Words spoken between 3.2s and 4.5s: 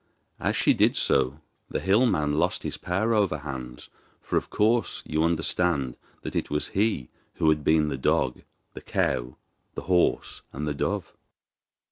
Hans for of